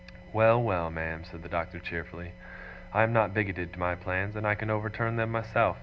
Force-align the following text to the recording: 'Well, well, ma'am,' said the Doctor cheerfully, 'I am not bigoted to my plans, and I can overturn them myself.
'Well, 0.33 0.59
well, 0.59 0.89
ma'am,' 0.89 1.25
said 1.29 1.43
the 1.43 1.47
Doctor 1.47 1.77
cheerfully, 1.77 2.31
'I 2.91 3.03
am 3.03 3.13
not 3.13 3.35
bigoted 3.35 3.71
to 3.73 3.79
my 3.79 3.93
plans, 3.93 4.35
and 4.35 4.47
I 4.47 4.55
can 4.55 4.71
overturn 4.71 5.15
them 5.15 5.29
myself. 5.31 5.77